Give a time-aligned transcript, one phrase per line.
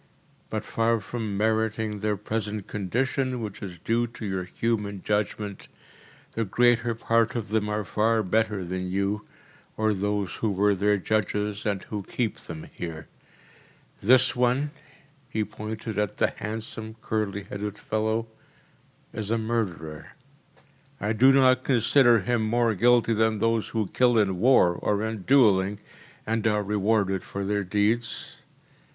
[0.49, 5.67] But far from meriting their present condition which is due to your human judgment,
[6.31, 9.27] the greater part of them are far better than you
[9.77, 13.09] or those who were their judges and who keep them here.
[14.01, 14.69] This one‚ÄĚ
[15.29, 18.25] he pointed to the handsome, curly headed fellow
[19.13, 20.13] “is a murderer.
[20.99, 25.21] I do not consider him more guilty than those who kill in war or in
[25.27, 25.77] duelling,
[26.25, 28.37] and are rewarded for their deeds.